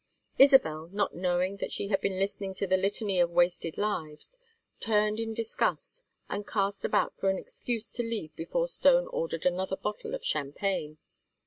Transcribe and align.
Isabel, 0.39 0.89
not 0.91 1.13
knowing 1.13 1.57
that 1.57 1.71
she 1.71 1.89
had 1.89 2.01
been 2.01 2.17
listening 2.17 2.55
to 2.55 2.65
the 2.65 2.75
litany 2.75 3.19
of 3.19 3.29
wasted 3.29 3.77
lives, 3.77 4.39
turned 4.79 5.19
in 5.19 5.35
disgust 5.35 6.01
and 6.27 6.47
cast 6.47 6.83
about 6.83 7.13
for 7.15 7.29
an 7.29 7.37
excuse 7.37 7.91
to 7.91 8.01
leave 8.01 8.35
before 8.35 8.67
Stone 8.67 9.05
ordered 9.09 9.45
another 9.45 9.75
bottle 9.77 10.15
of 10.15 10.25
champagne. 10.25 10.97